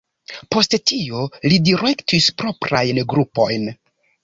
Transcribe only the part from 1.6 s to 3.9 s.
direktis proprajn grupojn.